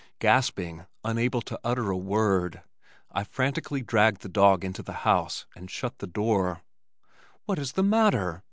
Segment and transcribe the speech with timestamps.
[0.17, 2.63] Gasping, unable to utter a word,
[3.11, 6.63] I frantically dragged the dog into the house and shut the door.
[7.45, 8.39] "What is the matter?"